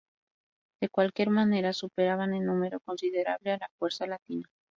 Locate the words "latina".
4.07-4.49